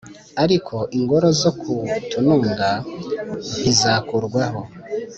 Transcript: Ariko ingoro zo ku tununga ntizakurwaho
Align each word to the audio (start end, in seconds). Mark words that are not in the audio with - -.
Ariko 0.43 0.75
ingoro 0.97 1.27
zo 1.41 1.51
ku 1.61 1.73
tununga 2.11 2.69
ntizakurwaho 3.59 4.61